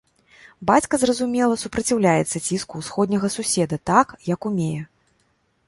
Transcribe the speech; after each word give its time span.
Бацька, 0.69 0.99
зразумела, 1.03 1.57
супраціўляецца 1.63 2.41
ціску 2.47 2.73
ўсходняга 2.83 3.27
суседа 3.37 3.81
так, 3.93 4.07
як 4.33 4.39
умее. 4.51 4.81